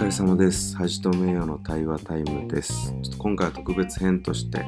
[0.00, 0.74] 疲れ様です。
[0.78, 2.90] 恥と名誉の対話タイムです。
[3.02, 4.64] ちょっと今回は特別編として、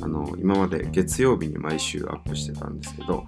[0.00, 3.26] あの、今まで月曜日に毎週アップしてたんですけど、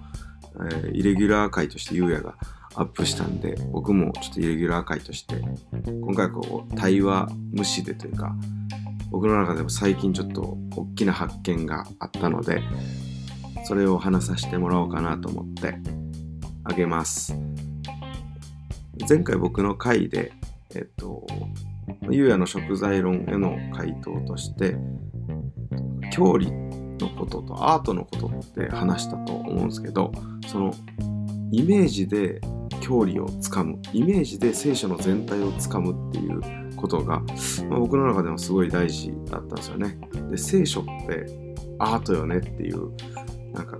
[0.55, 2.35] えーイレギュラー回としてゆうやが
[2.75, 5.35] アップしたんで、僕もちょっとイレギュラー回として、
[6.01, 8.33] 今回はこう、対話無視でというか、
[9.11, 12.63] 僕の中でも最近ちょっと大きな発見があったので、
[13.65, 15.75] それを話させてもらおうかなと思って、
[16.63, 17.35] あげます。
[19.09, 20.38] 前回僕の回で、
[20.75, 21.25] えっと、
[22.11, 24.75] ゆうやの食材論への回答として、
[26.11, 26.51] 郷里
[26.99, 30.11] のこととアートのことって話したと思うんですけど、
[30.47, 30.73] その
[31.51, 32.39] イメージで
[32.81, 37.21] 郷里をつかむ、イメージで聖書の全体をつかむっていうことが、
[37.69, 39.97] まあ僕の中でもすごい大事だったんですよね。
[40.29, 41.25] で、聖書って
[41.79, 42.91] アートよねっていう、
[43.53, 43.77] なんか、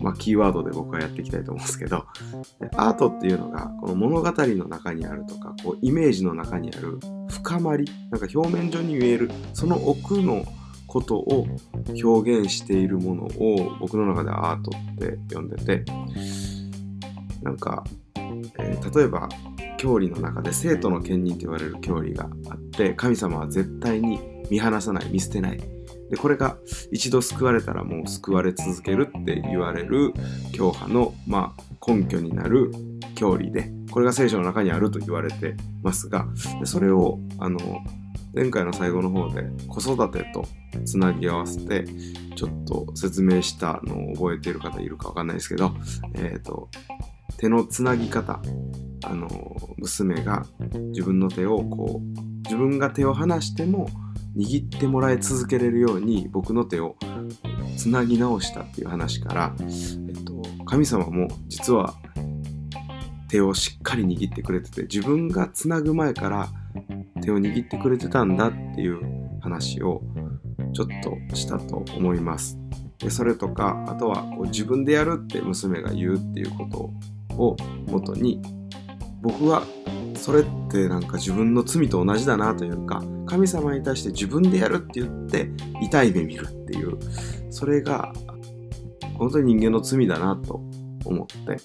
[0.00, 2.04] まあ、キーワードで僕はやっていきたいと思うんですけど、
[2.76, 6.98] アートっていうのがこの物語の中にあるとかこうイメージの中にある
[7.28, 10.44] 深まりなんか表面上に見えるその奥の
[10.86, 11.46] ことを
[12.02, 15.84] 表現しているものを僕の中でアートって呼んでて
[17.42, 18.52] なんか、えー
[18.94, 19.28] 例えば
[19.78, 25.71] 教理の中で生徒の兼任と言われる教理があって神様は絶対に見放さない見捨てない。
[26.12, 26.58] でこれが
[26.90, 30.12] 一度救われたらもう救われ続けるって言われる
[30.52, 32.70] 教派の、まあ、根拠になる
[33.14, 36.26] 教理でこれが聖書の中にあると言われてますが
[36.60, 37.58] でそれをあの
[38.34, 40.44] 前回の最後の方で子育てと
[40.84, 41.86] つなぎ合わせて
[42.36, 45.72] ちょっと説明したのを覚えている方いるかわかんないですけど、
[46.14, 46.68] えー、と
[47.38, 48.42] 手のつなぎ方
[49.04, 49.28] あの
[49.78, 50.44] 娘が
[50.90, 53.88] 自分の手をこう自分が手を離しても
[54.36, 56.96] 握ってもらい続けれるように僕の手を
[57.76, 61.94] つなぎ直したっていう話から、えっと、神様も実は
[63.28, 66.48] 手をしっかり握ってくれてて自分がつなぐ前から
[67.22, 69.00] 手を握ってくれてたんだっていう
[69.40, 70.02] 話を
[70.74, 70.86] ちょっ
[71.30, 72.58] としたと思います。
[72.98, 77.56] でそれとかあとはこう自分でやるって娘が言うっていうことを
[77.88, 78.40] もとに
[79.20, 79.62] 僕は
[80.14, 85.50] それってなんか自分の罪と同じだなというか神様に対して自分でやるって言って
[85.82, 86.98] 痛い目見るっていう
[87.50, 88.12] それが
[89.18, 90.60] 本当に人間の罪だなと
[91.04, 91.56] 思って。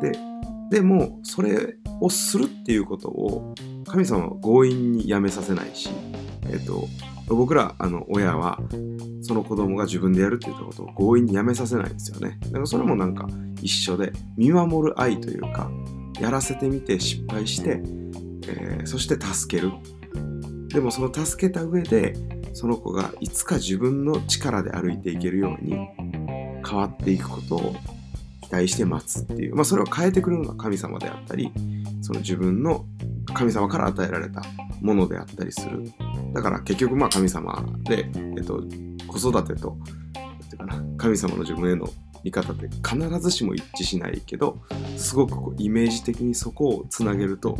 [0.00, 0.32] で
[0.70, 3.54] でもそれをするっていうことを
[3.86, 5.90] 神様は強引にやめさせないし、
[6.50, 6.88] えっと
[7.28, 8.58] 僕らあの親は
[9.20, 12.38] その子供が自分でやるって言ったことを強引にやめさせないんですよね。
[12.40, 13.28] だからそれもなんか
[13.60, 15.70] 一緒で見守る愛というか
[16.22, 17.80] やらせてみて失敗して、
[18.46, 19.72] えーそして助ける。
[20.68, 22.14] でもその助けた上で
[22.52, 25.76] その子がいつか自分の力で歩いていけるように
[26.66, 27.76] 変わっていくことを
[28.40, 31.52] 期待して待つっていう、まあ、それを変えてくれるのは神様であったり
[32.00, 32.84] その自分の
[33.34, 34.42] 神様から与えられた
[34.80, 35.84] ものであったりする。
[36.32, 38.62] だから結局まあ神様で、えっと、
[39.06, 39.76] 子育てと
[40.96, 41.88] 神様の自分への
[42.24, 44.58] 見方って必ずしも一致しないけど
[44.96, 47.54] すごくこうイメージ的にそこをつなげると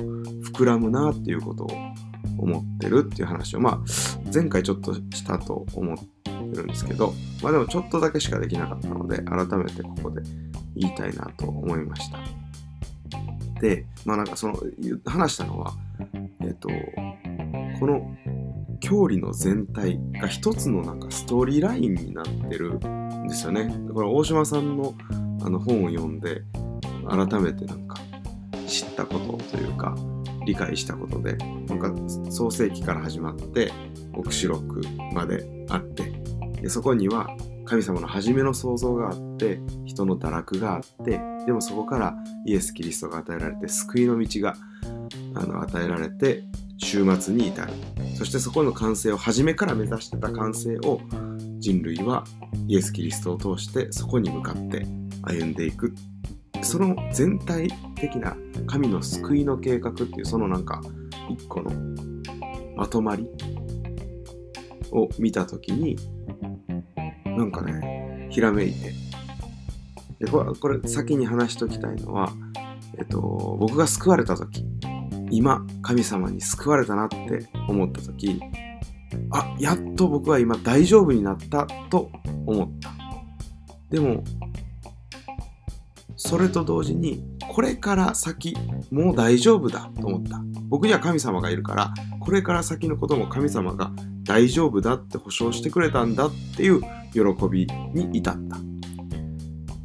[0.55, 1.69] 膨らむなっていうことを
[2.39, 3.81] 思ってるっていう話をまあ
[4.33, 7.13] 前回ちょっとしたと思ってるんですけど
[7.43, 10.23] まあでもちょっとだけしかできなかったので改めてここで
[10.77, 12.19] 言いたいなと思いました。
[13.61, 14.59] でまあなんかその
[15.07, 15.73] 話したのは
[16.41, 16.69] えっ、と
[17.79, 18.17] この
[18.81, 22.81] 教理の全体が一つのなんかストーリーラインになってる
[23.25, 23.65] んですよね。
[23.89, 24.95] だから大島さんの
[25.45, 26.43] あの本を読んで
[27.09, 27.99] 改めてなんか
[28.67, 29.97] 知ったことというか
[30.47, 31.93] 理解したことでなんか
[32.31, 33.73] 創世記から始まって
[34.13, 34.83] 黙示録
[35.13, 36.13] まであって
[36.61, 42.15] でそこには神様の初めの創造があって人の堕落があってでもそこから
[42.47, 44.57] イエス・キリストが与えられて救いの道が
[45.35, 46.45] あの与えられて
[46.79, 47.73] 終末に至る
[48.17, 51.01] そしてそこの完成を初めから目指してた完成を
[51.63, 52.25] 人類は
[52.67, 54.85] イエス・キリストを通してそこに向かって
[55.23, 55.95] 歩んでいく。
[56.61, 58.37] その全体的な
[58.67, 60.81] 神の救いの計画っていうそのなんか
[61.29, 61.71] 一個の
[62.77, 63.27] まとまり
[64.93, 65.97] を見た時に
[67.25, 68.93] なんかねひらめいて。
[70.19, 72.33] でこれこれ先に話しときたいのは、
[72.99, 73.21] えっと、
[73.59, 74.65] 僕が救われた時
[75.31, 78.41] 今神様に救われたなって思った時
[79.31, 82.11] あやっと僕は今大丈夫になったと
[82.47, 82.91] 思った。
[83.91, 84.25] でも
[86.17, 88.57] それと同時にこれから先
[88.91, 90.41] もう大丈夫だと思った。
[90.69, 93.93] 僕には神様がいるからこれから先のことも神様が
[94.23, 96.81] 大丈夫だって保証してくれたんだっていう
[97.13, 97.21] 喜
[97.51, 98.57] びに至った。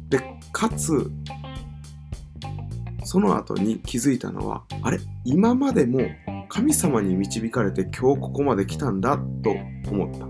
[0.08, 0.22] で
[0.52, 1.10] かつ
[3.04, 5.00] その後に気づいたのはあれ？
[5.24, 6.00] 今までも
[6.48, 9.50] 神様に導かれて今日ここまで来たんだと
[9.90, 10.26] 思った、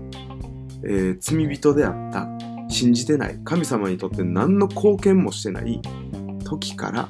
[0.83, 2.27] えー、罪人であった。
[2.69, 5.81] 信じてない神様にとって何の貢献もしてない
[6.45, 7.09] 時から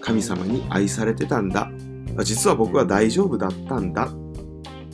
[0.00, 1.70] 神様に愛されてたんだ。
[2.22, 4.08] 実は僕は大丈夫だったんだ。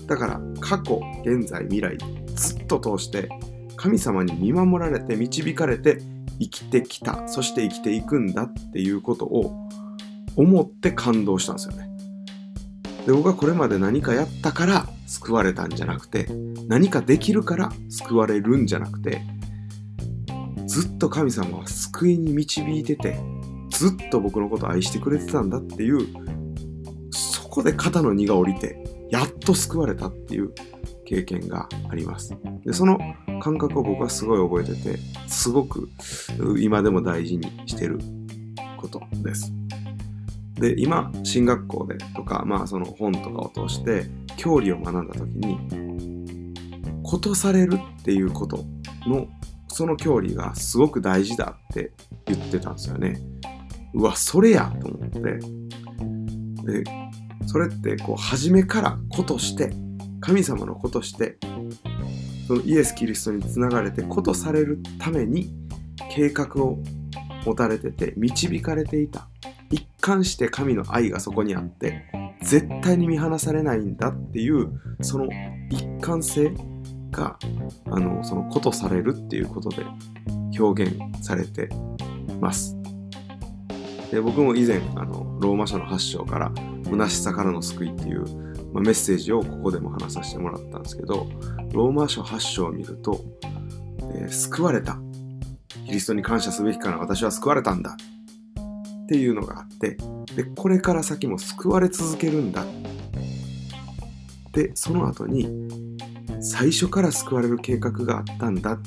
[0.06, 1.96] だから過去現在未来
[2.34, 3.28] ずっと通して
[3.76, 5.98] 神様に見守られて導かれて
[6.40, 7.28] 生きてきた。
[7.28, 9.68] そして生きていくんだっていうことを
[10.36, 11.89] 思って感動したんですよね。
[13.06, 16.26] で僕はこれまで何かやったから救われたんじゃなくて
[16.68, 19.22] 何かできるから救われるんじゃなくて
[20.66, 23.18] ずっと神様は救いに導いてて
[23.70, 26.06] ずっと僕のこと愛してくれてたんだっていう
[27.10, 28.78] そこで肩の荷が下りて
[29.10, 30.52] やっと救われたっていう
[31.04, 32.36] 経験があります。
[32.64, 32.98] でその
[33.42, 35.88] 感覚を僕はすごい覚えててすごく
[36.58, 37.98] 今でも大事にしてる
[38.76, 39.52] ことです。
[40.60, 44.04] で今進学校でとかまあその本とかを通して
[44.36, 46.52] 教理を学んだ時に
[47.02, 48.64] ことされるっていうこと
[49.06, 49.26] の
[49.68, 51.92] その教理がすごく大事だって
[52.26, 53.18] 言ってたんですよね。
[53.94, 56.84] うわそれやと思ってで
[57.46, 59.72] それってこう初めから子として
[60.20, 61.38] 神様の子として
[62.46, 65.50] そのイエス・キリストにつながれて子とされるために
[66.14, 66.78] 計画を
[67.46, 69.28] 持たれてて導かれていた
[69.70, 72.04] 一貫して神の愛がそこにあって
[72.42, 74.68] 絶対に見放されないんだっていう
[75.00, 75.28] その
[75.70, 76.52] 一貫性
[77.10, 77.38] が
[77.86, 79.84] あのそのことされるっていうことで
[80.58, 81.68] 表現されて
[82.40, 82.76] ます。
[84.10, 86.52] で僕も以前あのローマ書の8章から
[86.84, 88.24] 「虚しさからの救い」っていう、
[88.72, 91.28] まあ、メッセージをここでも話させてもらったんですけど
[91.72, 93.20] ローマ書8章を見ると、
[94.16, 94.98] えー、救われた。
[95.86, 96.98] キリストに感謝すべきかな。
[96.98, 97.96] 私は救われたんだ。
[99.10, 99.96] っていうのがあって
[100.36, 102.64] でこれから先も救われ続けるんだ。
[104.52, 105.48] でその後に
[106.40, 108.78] 最初から救われる計画があったんだ。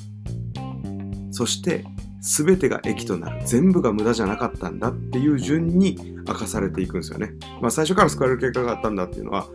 [1.31, 1.83] そして
[2.21, 3.45] 全てが益となる。
[3.45, 4.91] 全部が無駄じゃなかったんだ。
[4.91, 7.33] っていう順に明かされていくんですよね。
[7.59, 9.45] まあ、最初から救われる計画があったんだっていうのは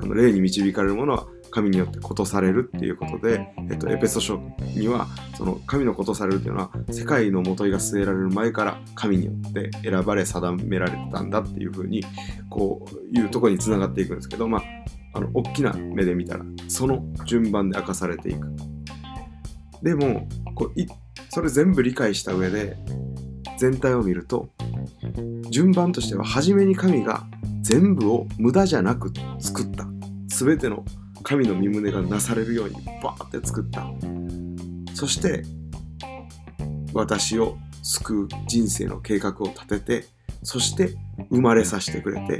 [0.00, 4.40] あの霊に導かれるものは神によってことされるっていうことで、えっと、エペソ書
[4.74, 5.06] には
[5.36, 12.04] その神のことされるっていうのは世界のもといが据えられる前から神によって選ばれ定められてたんだっていうふうに
[12.50, 14.62] こういうとこにつながっていくんですけどまあ
[15.14, 18.48] あの大きな目で見たらその順番で明かされていく。
[19.82, 20.86] でもこうい
[21.30, 22.76] それ全部理解した上で
[23.58, 24.48] 全体を見ると
[25.50, 27.26] 順番としては初めに神が
[27.62, 29.86] 全部を無駄じゃなく作った。
[30.28, 30.84] 全ての
[31.28, 33.86] 神の身胸がなされるようにバーって作った。
[34.94, 35.44] そして
[36.94, 40.06] 私を救う人生の計画を立てて
[40.42, 40.94] そして
[41.30, 42.38] 生まれさせてくれて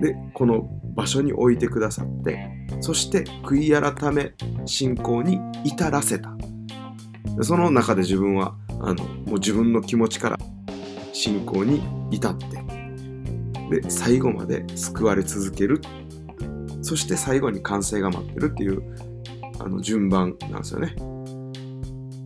[0.00, 4.32] でこの場所に置いてくださってそして悔い改め
[4.64, 6.34] 信仰に至らせた。
[7.42, 10.38] その中で自分はあのもう自分の気持ちから
[11.12, 12.46] 信仰に至って
[13.82, 15.82] で最後まで救われ続ける
[16.84, 18.82] そして最後に完成が待ってるっていう
[19.58, 20.94] あの順番なんですよね。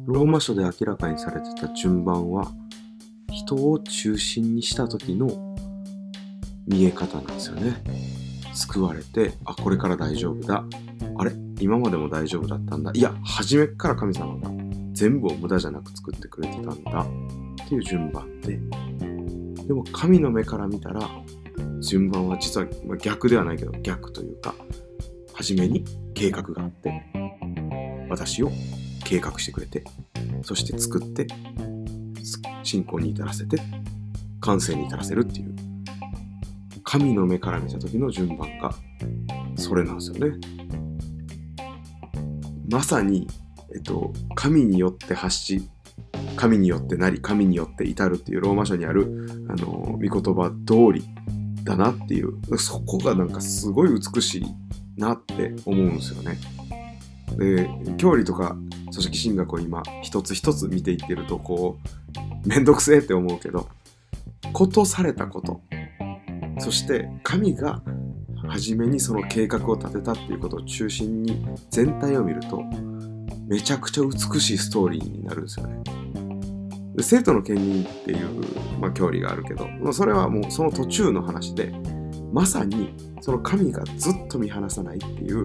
[0.06, 2.50] ローマ書で明らかにされてた順番は
[3.30, 5.56] 人を中心にした時の
[6.66, 7.82] 見え方なんですよね。
[8.52, 10.64] 救われて、あ、これから大丈夫だ。
[11.16, 12.90] あれ今までも大丈夫だったんだ。
[12.94, 14.50] いや、初めから神様が
[14.92, 17.06] 全部を無駄じゃなく作ってくれてたんだ
[17.64, 18.58] っていう順番で。
[19.66, 21.08] でも神の目から見たら
[21.80, 22.66] 順番は実は
[22.98, 24.54] 逆ではないけど逆というか
[25.32, 27.02] 初めに計画があって
[28.08, 28.50] 私を
[29.04, 29.84] 計画してくれて
[30.42, 31.26] そして作って
[32.62, 33.58] 信仰に至らせて
[34.40, 35.54] 完成に至らせるっていう
[36.84, 38.74] 神の目から見た時の順番が
[39.56, 40.38] それなんですよね。
[42.70, 43.26] まさに、
[43.74, 45.68] えっと、神によって発し
[46.36, 51.04] 神によってなり神によって至るっていうローマ書にあるあの御言葉通り
[51.64, 54.46] だなっていうそこがなんかすごい美しい
[54.96, 56.38] なって思うんですよね。
[57.36, 58.56] で教理とか
[58.90, 61.78] 組織進学を今一つ一つ見ていってるとこ
[62.44, 63.68] うめんどくせえって思うけど
[64.52, 65.60] ことされたこと
[66.58, 67.82] そして神が
[68.48, 72.62] 初めにその計画を立てたっていうことを中心に全体を見ると
[73.46, 75.82] めちゃくちゃ美しいストーリーになるんですよね。
[76.98, 78.44] で生徒の権利っていう、
[78.80, 81.72] まあ、教理があるけど、まあ、それはもうその途中の話で
[82.32, 85.44] まさにその神がずっと見放さないっていう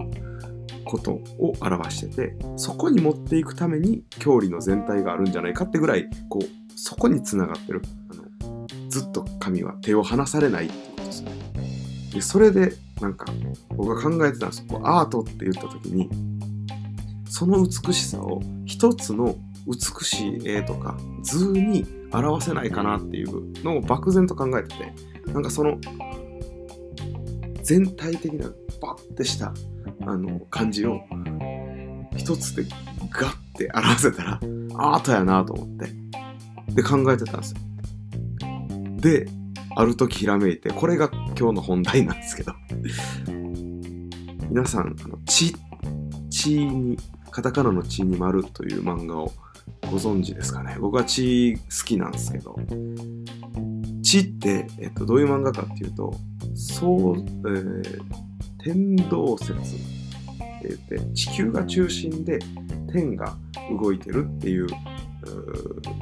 [0.84, 7.84] ことを表しててそこに持っていくために教理の全体があるんじゃないかってぐらいこうそこにつながってる。
[8.10, 11.32] あのずっと神は手を離されないってことですね。
[12.14, 13.28] でそれでなんか
[13.70, 16.10] 僕が考えてたんですアートって言った時に
[17.30, 19.36] その美しさを一つの
[19.68, 24.94] 美しい絵とか図に表せないかなっていうのを漠然と考えてて
[25.32, 25.80] なんかその
[27.62, 28.50] 全体的な
[28.82, 29.54] バッてした
[30.02, 31.02] あの感じを
[32.18, 32.64] 一つで
[33.10, 34.40] ガッて表せたら
[34.76, 35.88] アートやなと思って
[36.74, 37.60] で考えてたんですよ。
[38.98, 39.28] で
[39.76, 42.54] ある時ひらめいてこれが今日の本題なんですけど。
[44.54, 45.56] 皆さんあの血
[46.30, 46.96] 血に
[47.32, 49.34] カタカナの血に丸という漫画を
[49.94, 50.76] ご存知ですかね。
[50.80, 52.56] 僕は血好きなんですけど。
[54.02, 56.16] 血って、えっと、どういう漫画かっていうと
[56.56, 58.02] そう、えー、
[58.58, 62.40] 天動説って言って地球が中心で
[62.92, 63.38] 天が
[63.80, 64.68] 動いてるっていう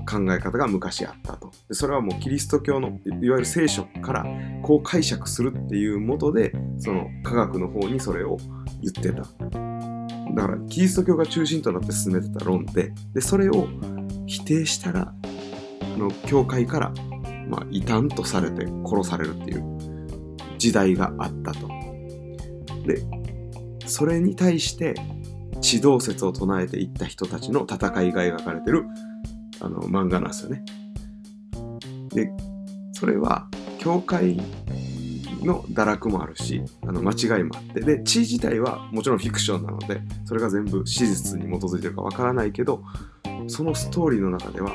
[0.10, 1.51] 考え方が昔あったと。
[1.67, 4.25] でそれはもうキリスト教のいわゆる聖書から
[4.63, 8.38] こう解釈するっていうもとでその科学の方にそれを
[8.81, 9.90] 言ってた。
[10.36, 13.68] だからキリスト教が中心となって進めてた論ででそれを
[14.26, 15.14] 否定したら
[15.82, 16.94] あの教会から、
[17.48, 19.78] まあ、異端とされて殺されるっていう
[20.58, 21.68] 時代があったと。
[22.86, 23.04] で
[23.86, 24.96] それに対して
[25.60, 28.86] 地動説を唱えていった人たちの戦いが描かれてる
[29.60, 30.64] あの漫画なんですよね。
[32.10, 32.32] で
[32.94, 33.48] それは
[33.80, 34.40] 教会
[35.45, 42.83] の堕落もあるしあの間違いもあってで地自体はもちろんフィクションなのでそれが全部史実に基づいてるかわからないけど
[43.48, 44.71] そのストーリーの中では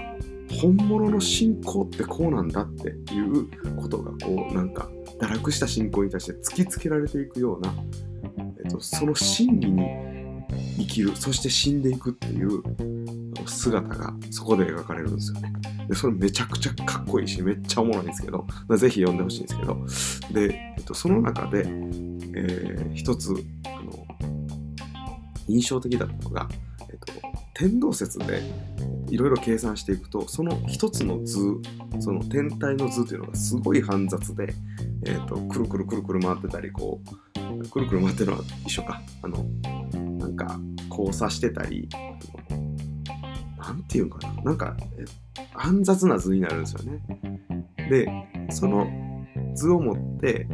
[0.61, 4.89] 本物の信仰ってこうなんだっていうことがこうなんか
[5.21, 7.75] 堕落した信仰に対して突きつけられていくような、
[8.65, 9.83] えっと、その真理に
[10.79, 12.63] 生きるそして死んでいくっていう
[13.47, 15.53] 姿がそこで描かれるんですよね。
[15.89, 19.77] でそれめちゃくちゃかっこいいしめっちゃおもろいんですけどぜひ読んでほしいんですけど。
[20.33, 23.33] で、えっと、その中で、えー、一つ
[23.67, 24.07] あの
[25.49, 26.49] 印象的だったのが、
[26.91, 27.13] えっと、
[27.55, 28.43] 天動説で
[29.09, 31.41] いろいろ計算していくとその一つの図
[32.01, 34.53] その天体の図というのがすごい煩雑で、
[35.05, 37.01] えーと、くるくるくるくる回ってたりこ
[37.63, 39.01] うくるくる回ってるのは一緒か。
[39.23, 39.45] あの
[40.19, 40.59] なんか
[40.91, 41.89] 交差してたり
[43.67, 44.77] なんていうんかななんか
[45.55, 47.03] 煩雑な図になるんですよね
[47.91, 48.07] で
[48.51, 48.87] その
[49.55, 50.47] 図を持って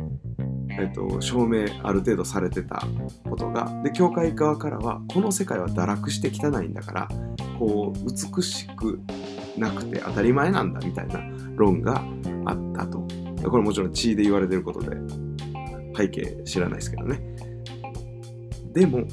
[0.79, 2.83] えっと、証明ある程度されてた
[3.29, 7.09] ことがで教会側からはこの世界は堕落して汚いんだから
[7.59, 8.99] こう美しく
[9.59, 11.21] なくて当たり前なんだみたいな
[11.57, 12.03] 論が
[12.47, 13.07] あったと。
[13.51, 14.97] これもちろん地位で言われてることで
[15.97, 17.21] 背景知らないですけどね。
[18.73, 19.07] でも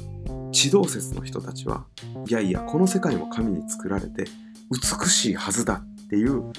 [0.52, 1.84] 地動説の人たちは
[2.30, 4.24] いやいやこの世界も神に作られて
[4.70, 6.52] 美しいはずだっていう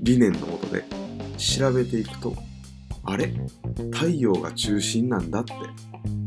[0.00, 0.84] 理念のもとで
[1.36, 2.36] 調べていくと
[3.02, 3.34] あれ？
[3.90, 5.54] 太陽が中心なんだって。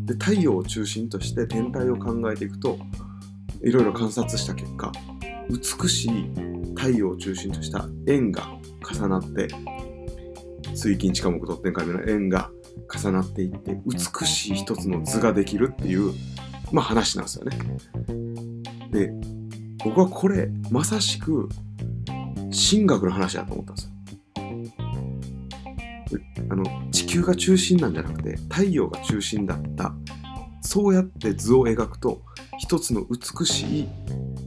[0.04, 2.80] で太陽を中心として天体を考えていくと
[3.64, 4.92] いろいろ観察した結果
[5.50, 6.12] 美しい
[6.76, 8.44] 太陽を中心とした円が
[8.94, 9.48] 重なって
[10.76, 12.52] 水金地下木特典海の円が
[12.94, 16.14] 重なっていって美しい一つの図ができるっていう、
[16.72, 17.58] まあ、話なんですよね。
[18.92, 19.12] で
[19.84, 21.50] 僕はこれまさしく
[22.52, 23.92] 神学の話だと思ったんですよ。
[26.50, 29.94] あの地球が中心なんじゃなくて太陽が中心だった
[30.62, 32.22] そうやって図を描くと
[32.60, 33.88] 一つの美しい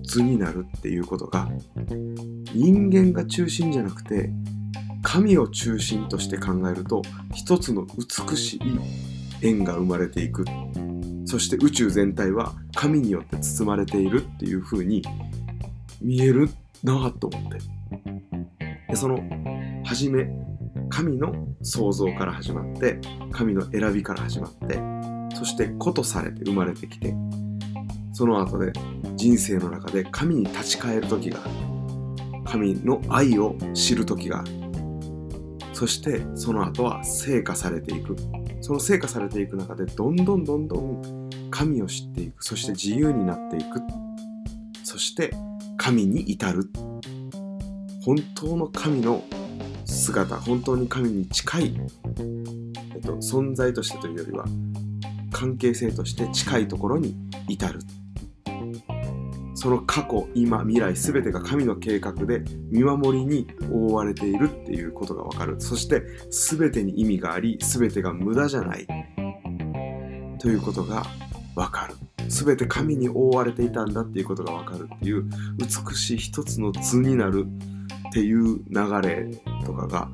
[0.02, 1.48] 図になるっていうことが
[2.54, 4.30] 人間が中心じゃなくて
[5.02, 7.02] 神を中心として考えると
[7.34, 7.86] 一つの
[8.28, 8.60] 美しい
[9.42, 10.44] 円が生まれていく
[11.24, 15.02] そして宇宙全体は神によって包まれているっていう風に
[16.00, 16.50] 見える
[16.82, 17.58] なぁと思って。
[18.88, 19.18] でその
[19.84, 20.28] 初め
[20.88, 23.00] 神の創造から始まって
[23.32, 24.78] 神の選びから始まって
[25.36, 27.14] そして子とされて生まれてきて
[28.12, 28.72] その後で
[29.16, 31.50] 人生の中で神に立ち返る時がある。
[32.44, 34.50] 神の愛を知る時がある。
[35.72, 38.14] そしてその後は成果されていく。
[38.64, 42.42] その成果されていく中でどんどんどんどん神を知っていく。
[42.42, 43.82] そして自由になっていく。
[44.82, 45.34] そして
[45.76, 46.70] 神に至る。
[48.02, 49.22] 本当の神の
[49.84, 50.36] 姿。
[50.36, 51.78] 本当に神に近い、
[52.94, 54.46] えっと、存在としてというよりは
[55.30, 57.14] 関係性として近いところに
[57.46, 57.80] 至る。
[59.64, 65.58] その過去今未来全てが神の計画で見守りに覆われているっていうことがわかる。
[65.58, 66.02] そして
[66.50, 68.86] 全てに意味があり全てが無駄じゃない。
[70.38, 71.06] ということが
[71.56, 71.94] わかる。
[72.28, 75.24] 全て神に覆われていたんだっていうことがわかるっていう
[75.56, 77.46] 美しい一つの図になる
[78.10, 79.30] っていう流れ
[79.64, 80.10] とかが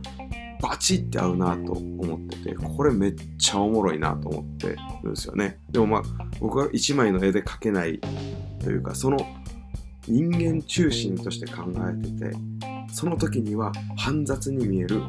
[0.62, 4.68] バチって合うなと思っててこれめっちゃおもろいなと思って
[5.02, 5.58] るんですよね。
[5.70, 6.02] でもまあ
[6.38, 7.98] 僕は一枚の絵で描けない
[8.62, 9.18] というかその
[10.10, 12.36] 人間中心として考えてて
[12.92, 15.00] その時には煩雑に見える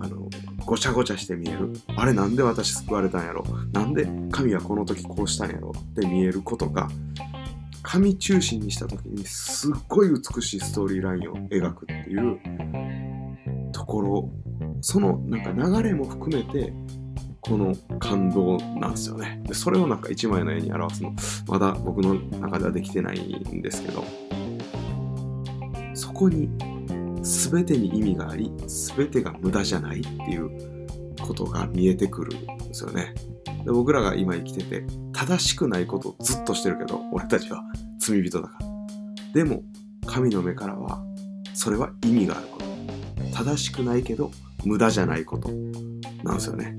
[0.00, 0.28] あの
[0.64, 3.44] ごちゃごちゃして見えるあれなんで私救われたんやろ？
[3.72, 5.72] なんで神はこの時こうしたんやろ？
[5.76, 6.88] って見えることが
[7.82, 12.38] 神中心にした時にすっごい美しいストーリーラインを描くっていう
[13.72, 14.30] ところ
[14.80, 16.72] そのなんか流れも含めて
[17.40, 19.40] この感動なんですよね。
[19.44, 21.14] でそれをなんか一枚の絵に表すの
[21.46, 24.04] まだ僕の中ではできてないんですけど。
[26.18, 26.48] こに
[27.22, 30.86] 全てに意味があり全てが無駄じゃないっていう
[31.20, 33.14] ことが見えてくるんですよね。
[33.64, 37.62] で僕らが今生きてて正しくないことをずっとしてるけど俺たちは
[38.00, 38.66] 罪人だから。
[39.32, 39.62] でも
[40.06, 41.04] 神の目からは
[41.54, 42.66] それは意味があること。
[43.36, 44.32] 正しくないけど
[44.64, 45.50] 無駄じゃないこと
[46.24, 46.76] なんですよね。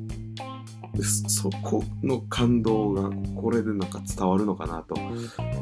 [0.99, 4.95] でそこの感動がこれでなんか伝わるのかなと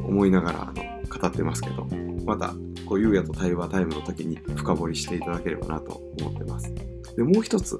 [0.03, 0.73] 思いながらあの
[1.07, 1.87] 語ってますけど
[2.25, 2.55] また
[2.87, 6.73] こうゆうやと対話タイムの時に深掘りしていただければなと思ってます。
[7.15, 7.79] でもう一つ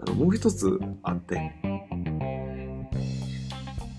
[0.00, 1.34] あのもう一つあって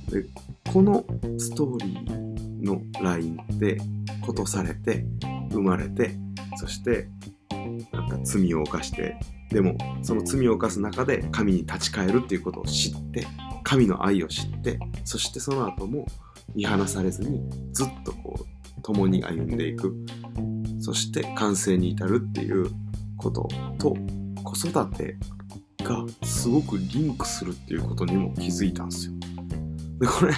[0.09, 0.25] で
[0.73, 1.05] この
[1.37, 3.77] ストーリーのラインで
[4.25, 5.05] ことされて
[5.51, 6.15] 生まれて
[6.55, 7.07] そして
[8.07, 9.17] か罪を犯して
[9.49, 13.25] でもその罪を犯す中で神に立ち返るっていうことを知って
[13.63, 16.05] 神の愛を知ってそしてその後も
[16.55, 17.41] 見放されずに
[17.73, 19.93] ずっとこう共に歩んでいく
[20.79, 22.69] そして完成に至るっていう
[23.17, 23.47] こと
[23.77, 23.95] と
[24.43, 25.17] 子育て
[25.83, 29.13] がすごくリンクするっていうことにも気づいたんですよ。
[29.99, 30.33] でこれ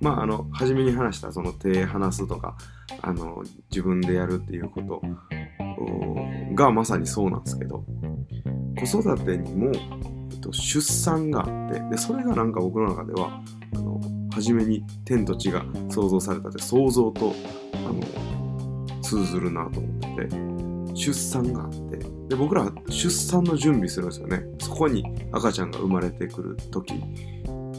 [0.00, 2.56] まああの初めに話したその手離すとか
[3.02, 5.02] あの自分でやるっていうこと
[6.54, 7.84] がまさにそうなんですけど
[8.78, 9.72] 子育てにも、
[10.32, 13.40] えっと、出産があってでそれがなんか僕の中では
[13.74, 14.00] あの
[14.32, 17.32] 初めに天と地が創造されたって想像と
[17.74, 24.42] あの通ずるなと思ってて出産があってで僕ら出産の準備するんですよね。
[24.58, 26.94] そこに赤ちゃんが生まれてくる時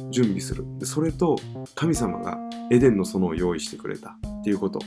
[0.10, 0.64] 準備する。
[0.80, 1.36] でそれと
[1.76, 2.38] 神様が
[2.72, 4.80] エデンの園を用意してくれたっていうこと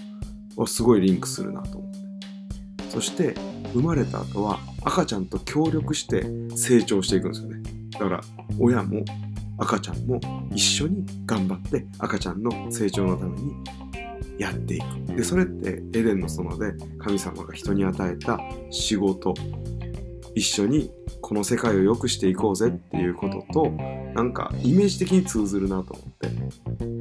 [0.57, 2.00] はすごいリンクするなと思って。
[2.91, 3.35] そして
[3.73, 6.27] 生まれた後は赤ちゃんと協力して
[6.57, 7.63] 成長していくんですよね。
[7.93, 8.21] だから
[8.59, 9.05] 親も
[9.59, 10.21] 赤ちゃんも
[10.53, 13.55] 一緒に頑張って赤ちゃんの成長のために
[14.39, 15.17] やっていく。
[15.17, 19.35] でそれってエデンの園で神様が人に与えた仕事。
[20.35, 23.71] 一緒にこの世界を良くしていこうぜっていうことと
[24.15, 26.31] なんかイメージ的に通ずるなと思って。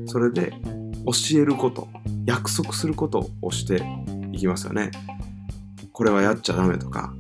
[0.08, 0.52] それで
[1.06, 1.88] 教えること
[2.26, 3.82] 約束することをして
[4.32, 4.92] いきますよね。
[6.00, 7.14] これはやっちゃダメとか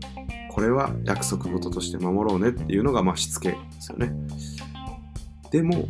[0.51, 4.13] これは約束事として守ろうねっていうのがまあしつけですよね。
[5.51, 5.89] でも、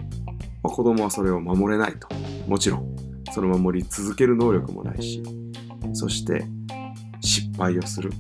[0.64, 2.08] まあ、子供はそれを守れないと。
[2.48, 2.96] もちろん
[3.32, 5.22] その守り続ける能力もないし
[5.94, 6.48] そして
[7.22, 8.12] 失敗をする。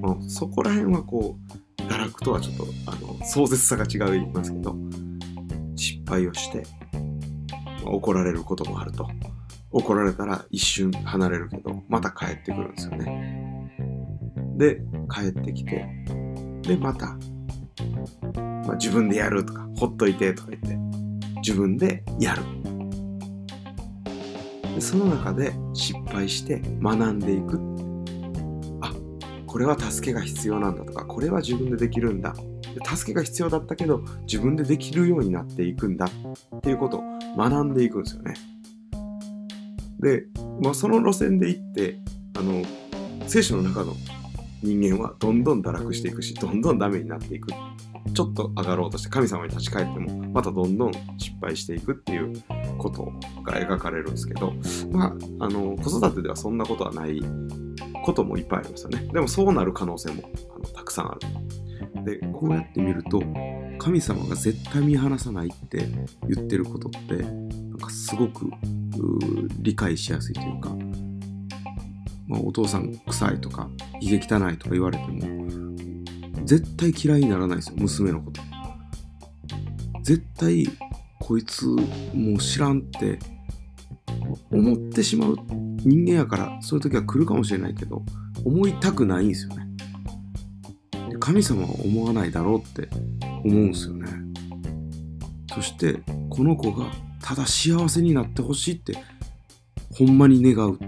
[0.00, 1.36] もうそこら辺はこ
[1.80, 4.76] う堕落とはちょっとあの壮絶さが違う言いますけど
[5.74, 6.62] 失敗をして、
[7.82, 9.08] まあ、怒られることもあると。
[9.72, 13.70] 怒られたら一瞬離れるけど、また帰ってくるんですよね。
[14.56, 15.86] で、帰ってきて、
[16.62, 20.76] で、また、まあ、自分でやるとか、ほっといてとか言って、
[21.36, 22.42] 自分でやる。
[24.74, 27.60] でその中で失敗して学んでいく。
[28.80, 28.92] あ、
[29.46, 32.34] これは助けが必要なんだとか、これは自分でできるんだ。
[32.94, 36.06] 助けが必要だったけど、自分でできるようになっていくんだ
[36.56, 37.02] っていうことを
[37.36, 38.34] 学んでいくんですよね。
[40.02, 40.24] で、
[40.60, 41.98] まあ、その路線で行って
[42.36, 42.62] あの
[43.26, 43.94] 聖書の中の
[44.62, 47.48] 人間はどんどん堕落していくしどんどんダメになっていく。
[48.14, 52.42] ちょっと上がろうとして神様に立ち返ってもまたどんどん失敗していくっていう
[52.76, 53.12] こと
[53.44, 54.52] が描かれるんですけど
[54.90, 57.22] まああの子育てではそんなことはない
[58.04, 59.08] こともいっぱいありますよね。
[59.12, 62.04] でもそうなる可能性もあのたくさんある。
[62.04, 63.22] でこうやって見ると
[63.78, 65.86] 神様が絶対見放さないって
[66.28, 68.50] 言ってることってなんかすごく
[69.60, 70.70] 理解しやすいというか、
[72.26, 73.68] まあ、お父さん臭いとか
[74.00, 75.42] ひげ汚いとか言われても
[76.44, 78.40] 絶対嫌いにならないですよ娘のこと。
[80.02, 80.66] 絶対
[81.20, 83.18] こいつもう知らんって
[84.50, 85.36] 思ってしまう。
[85.84, 88.02] 人間やからそういう時は来るかもしれないけど
[88.44, 89.66] 思いたくないんですよね。
[91.20, 92.88] 神様は思わないだろうって
[93.44, 94.08] 思うんですよね。
[95.54, 96.86] そしてこの子が
[97.22, 98.96] ただ幸せになってほしいって
[99.94, 100.78] ほんまに願う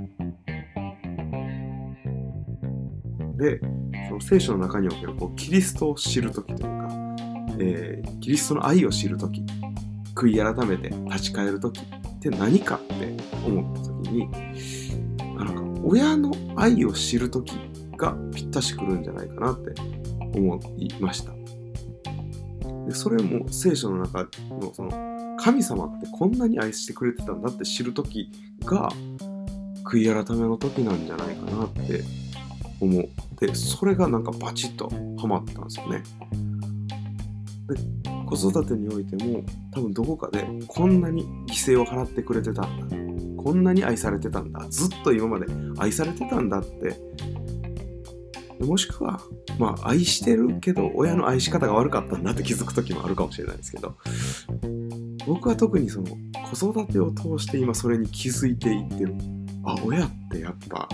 [3.37, 3.61] で
[4.09, 6.89] その聖書の中におけるこうキリストを知る時というか、
[7.59, 9.43] えー、キリストの愛を知る時
[10.15, 13.17] 悔い改めて立ち返る時って何かって
[13.47, 14.31] 思った時に
[15.37, 17.53] なんか親の愛を知る時
[17.97, 19.75] がぴったしくるんじゃないかなって
[20.35, 21.33] 思いました。
[22.87, 25.14] でそれも聖書の中のその
[25.45, 28.31] 神様ってこんなに愛してくれてたんだって知る時
[28.65, 28.91] が
[29.85, 32.03] 悔い改めの時なんじゃないかなって
[32.81, 33.05] 思っ
[33.37, 34.89] てそれがなんかバチッと
[35.21, 36.03] ハマったんですよね。
[37.69, 37.77] で
[38.25, 42.89] 子育てにおいても多分どこかでこんなに犠牲を払ってくれてたん
[43.37, 43.43] だ。
[43.43, 44.67] こんなに愛されてたんだ。
[44.71, 45.45] ずっと今まで
[45.77, 46.99] 愛されてたんだって。
[48.65, 49.21] もしくは
[49.59, 53.95] まあ愛してるけど親の愛し方が悪かったんだって気づく時もあるかもしれないですけど。
[55.27, 56.09] 僕は特にその
[56.51, 59.15] 子育てを通して今それに気づいていってる
[59.65, 60.89] あ親ってやっぱ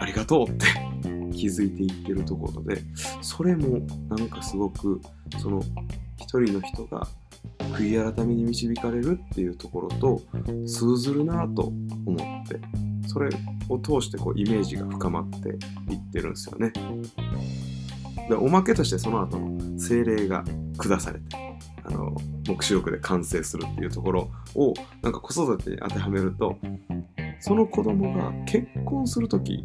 [0.00, 0.66] ありがとうって
[1.32, 2.82] 気づいていってるところで
[3.20, 5.00] それもなんかすごく
[5.38, 5.62] その
[6.16, 7.06] 一人の人が
[7.72, 10.22] 悔い改めに導かれるっていうところと
[10.66, 11.72] 通ずるなと
[12.04, 12.60] 思って
[13.06, 13.30] それ
[13.68, 15.48] を通してこうイメージが深まって
[15.92, 16.72] いってるんですよね。
[18.28, 20.44] でおまけとしてその後の精霊が
[20.78, 21.49] 下されて
[21.84, 22.14] あの
[22.46, 26.56] 黙示録で完成するっていうところをなんか子育てに当てはめると
[27.40, 29.64] その子供が結婚する時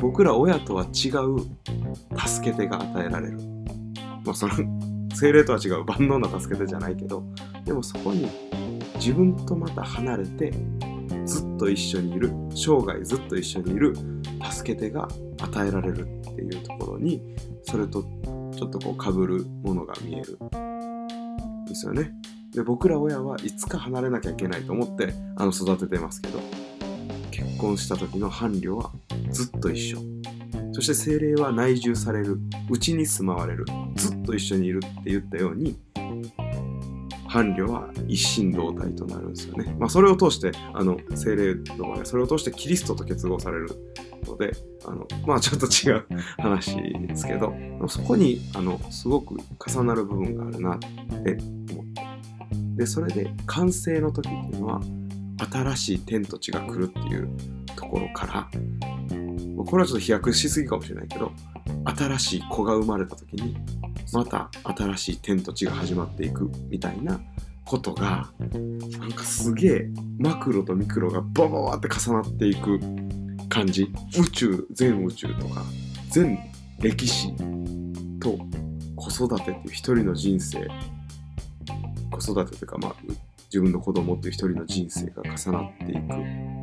[0.00, 1.38] 僕ら親とは違う
[2.26, 3.38] 助け手が与えられる。
[4.24, 4.54] まあその
[5.14, 7.22] 精霊とは違う万能な助け手じゃないけど
[7.64, 8.28] でもそこに
[8.96, 10.52] 自分とまた離れて
[11.24, 13.94] ずっと一緒にいる生涯ずっと一緒にいる
[14.50, 15.08] 助け手が
[15.40, 16.06] 与えられる
[16.42, 17.22] いうところに
[17.62, 20.38] それとちょっとこう被るものが見える。
[21.62, 22.12] んですよね。
[22.54, 26.38] で僕ら親はいつか離れなきゃいけないと思ってあの育ててますけど
[27.30, 28.92] 結婚した時の伴侶は
[29.30, 29.98] ずっと一緒。
[30.74, 32.38] そして精霊は内住される。
[32.70, 33.66] うちに住まわれる。
[33.94, 35.76] ずっと一緒にいるって言ったように
[37.28, 39.74] 伴侶は一心同体となるんですよね。
[39.78, 43.70] まあ、それを通してあの精霊の場合それを通してキリストと結合される。
[44.26, 44.52] ので
[44.84, 46.06] あのまあちょっと違う
[46.38, 47.54] 話ですけど
[47.88, 50.86] そこにあのすごく重なる部分があるなって
[51.72, 52.12] 思って。
[52.76, 54.80] でそれで完成の時っていうのは
[55.50, 57.28] 新しい天と地が来るっていう
[57.76, 58.48] ところから
[59.64, 61.32] これはちょっと飛躍しすぎかもしれないけど
[61.84, 63.56] 新しい子が生まれた時に
[64.12, 67.20] また新しい天と地が始まっていくみたいな
[67.64, 68.30] ことが
[68.98, 72.80] なんかすげえマクロとミクロがバババって重なっていく
[73.52, 73.92] 感じ。
[74.18, 75.62] 宇宙全宇宙とか
[76.10, 76.38] 全
[76.80, 77.34] 歴史
[78.18, 78.38] と
[78.96, 80.66] 子育てっていう一人の人生。
[82.10, 82.94] 子育てというかまあ
[83.44, 86.08] 自分の子供っていう一人の人生が重なっていく。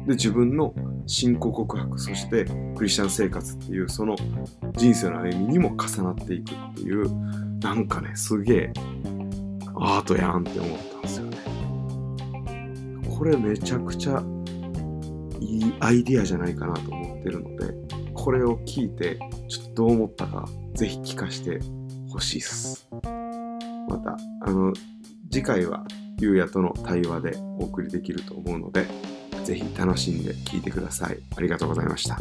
[0.08, 0.74] で自分の
[1.06, 4.16] 信仰告白そしてクリスチャン生活っていうその
[4.76, 8.74] 人生の歩みにも重なっていくっていうなんかねすげえ
[9.76, 11.38] アートやんって思ったんですよね。
[13.16, 14.24] これめちゃくちゃ
[15.40, 17.74] いいアイディアじゃないかなと思ってるので
[18.14, 21.60] これを聞いてちょっとどう思ったか是非聞かして
[22.10, 24.74] ほしいっすまたあの
[25.32, 25.86] 次回は
[26.20, 28.86] ゆうやとの対話でお送りできると思うので、
[29.46, 31.20] 是非楽しんで聴いてください。
[31.36, 32.20] ありがとうございました。